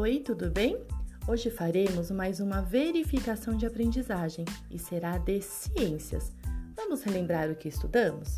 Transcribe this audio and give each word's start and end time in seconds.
Oi, 0.00 0.20
tudo 0.20 0.48
bem? 0.48 0.80
Hoje 1.26 1.50
faremos 1.50 2.08
mais 2.12 2.38
uma 2.38 2.62
verificação 2.62 3.56
de 3.56 3.66
aprendizagem 3.66 4.44
e 4.70 4.78
será 4.78 5.18
de 5.18 5.42
ciências. 5.42 6.32
Vamos 6.76 7.02
relembrar 7.02 7.50
o 7.50 7.56
que 7.56 7.66
estudamos? 7.66 8.36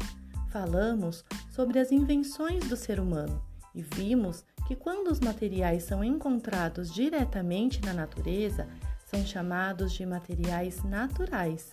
Falamos 0.48 1.22
sobre 1.50 1.78
as 1.78 1.92
invenções 1.92 2.66
do 2.66 2.76
ser 2.76 2.98
humano 2.98 3.44
e 3.74 3.82
vimos 3.82 4.42
que 4.66 4.74
quando 4.74 5.08
os 5.08 5.20
materiais 5.20 5.82
são 5.82 6.02
encontrados 6.02 6.90
diretamente 6.94 7.82
na 7.84 7.92
natureza, 7.92 8.66
são 9.04 9.22
chamados 9.26 9.92
de 9.92 10.06
materiais 10.06 10.82
naturais. 10.82 11.70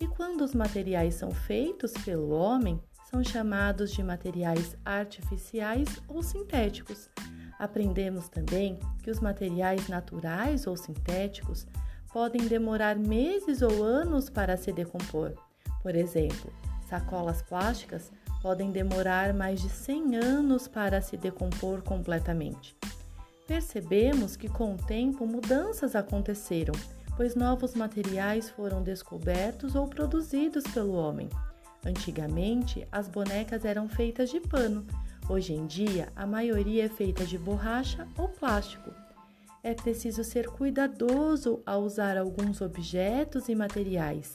E 0.00 0.06
quando 0.06 0.40
os 0.40 0.54
materiais 0.54 1.12
são 1.12 1.30
feitos 1.30 1.92
pelo 2.06 2.30
homem, 2.30 2.80
são 3.10 3.22
chamados 3.22 3.92
de 3.92 4.02
materiais 4.02 4.78
artificiais 4.82 6.00
ou 6.08 6.22
sintéticos. 6.22 7.10
Aprendemos 7.60 8.26
também 8.30 8.80
que 9.02 9.10
os 9.10 9.20
materiais 9.20 9.86
naturais 9.86 10.66
ou 10.66 10.78
sintéticos 10.78 11.66
podem 12.10 12.48
demorar 12.48 12.96
meses 12.96 13.60
ou 13.60 13.84
anos 13.84 14.30
para 14.30 14.56
se 14.56 14.72
decompor. 14.72 15.34
Por 15.82 15.94
exemplo, 15.94 16.50
sacolas 16.88 17.42
plásticas 17.42 18.10
podem 18.40 18.72
demorar 18.72 19.34
mais 19.34 19.60
de 19.60 19.68
100 19.68 20.16
anos 20.16 20.66
para 20.66 21.02
se 21.02 21.18
decompor 21.18 21.82
completamente. 21.82 22.74
Percebemos 23.46 24.36
que 24.36 24.48
com 24.48 24.74
o 24.74 24.78
tempo 24.78 25.26
mudanças 25.26 25.94
aconteceram, 25.94 26.74
pois 27.14 27.34
novos 27.34 27.74
materiais 27.74 28.48
foram 28.48 28.82
descobertos 28.82 29.74
ou 29.74 29.86
produzidos 29.86 30.64
pelo 30.72 30.94
homem. 30.94 31.28
Antigamente, 31.84 32.88
as 32.90 33.06
bonecas 33.06 33.66
eram 33.66 33.86
feitas 33.86 34.30
de 34.30 34.40
pano, 34.40 34.86
Hoje 35.30 35.52
em 35.52 35.64
dia, 35.64 36.12
a 36.16 36.26
maioria 36.26 36.86
é 36.86 36.88
feita 36.88 37.24
de 37.24 37.38
borracha 37.38 38.04
ou 38.18 38.28
plástico. 38.28 38.90
É 39.62 39.72
preciso 39.72 40.24
ser 40.24 40.48
cuidadoso 40.48 41.62
ao 41.64 41.82
usar 41.84 42.18
alguns 42.18 42.60
objetos 42.60 43.48
e 43.48 43.54
materiais 43.54 44.34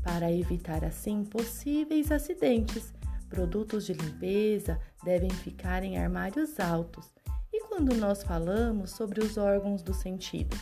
para 0.00 0.30
evitar 0.30 0.84
assim 0.84 1.24
possíveis 1.24 2.12
acidentes. 2.12 2.94
Produtos 3.28 3.84
de 3.84 3.94
limpeza 3.94 4.78
devem 5.02 5.28
ficar 5.28 5.82
em 5.82 5.98
armários 5.98 6.60
altos. 6.60 7.12
E 7.52 7.64
quando 7.64 7.96
nós 7.96 8.22
falamos 8.22 8.92
sobre 8.92 9.20
os 9.20 9.36
órgãos 9.36 9.82
do 9.82 9.92
sentido? 9.92 10.56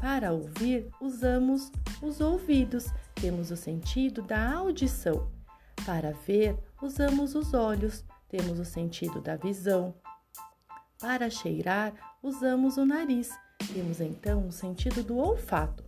Para 0.00 0.32
ouvir, 0.32 0.88
usamos 1.02 1.70
os 2.00 2.18
ouvidos, 2.22 2.86
temos 3.16 3.50
o 3.50 3.58
sentido 3.58 4.22
da 4.22 4.54
audição. 4.54 5.28
Para 5.84 6.12
ver, 6.12 6.56
usamos 6.80 7.34
os 7.34 7.52
olhos, 7.52 8.04
temos 8.32 8.58
o 8.58 8.64
sentido 8.64 9.20
da 9.20 9.36
visão. 9.36 9.94
Para 10.98 11.28
cheirar, 11.28 11.92
usamos 12.22 12.78
o 12.78 12.86
nariz, 12.86 13.30
temos 13.74 14.00
então 14.00 14.48
o 14.48 14.52
sentido 14.52 15.02
do 15.02 15.18
olfato. 15.18 15.84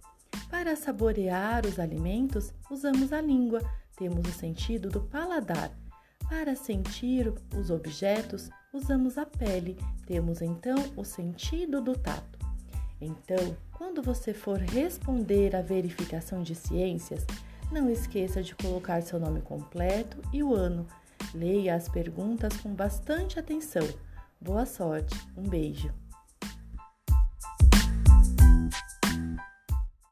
Para 0.50 0.76
saborear 0.76 1.64
os 1.64 1.78
alimentos, 1.78 2.52
usamos 2.70 3.14
a 3.14 3.20
língua, 3.22 3.62
temos 3.96 4.28
o 4.28 4.32
sentido 4.32 4.90
do 4.90 5.00
paladar. 5.00 5.72
Para 6.28 6.54
sentir 6.54 7.32
os 7.56 7.70
objetos, 7.70 8.50
usamos 8.74 9.16
a 9.16 9.24
pele, 9.24 9.78
temos 10.04 10.42
então 10.42 10.76
o 10.96 11.04
sentido 11.04 11.80
do 11.80 11.96
tato. 11.96 12.38
Então, 13.00 13.56
quando 13.72 14.02
você 14.02 14.34
for 14.34 14.58
responder 14.58 15.56
à 15.56 15.62
verificação 15.62 16.42
de 16.42 16.54
ciências, 16.54 17.24
não 17.72 17.88
esqueça 17.88 18.42
de 18.42 18.54
colocar 18.54 19.02
seu 19.02 19.18
nome 19.18 19.40
completo 19.40 20.18
e 20.32 20.42
o 20.42 20.54
ano 20.54 20.86
Leia 21.34 21.74
as 21.74 21.88
perguntas 21.88 22.56
com 22.58 22.72
bastante 22.72 23.40
atenção. 23.40 23.82
Boa 24.40 24.64
sorte, 24.64 25.16
um 25.36 25.42
beijo. 25.42 25.92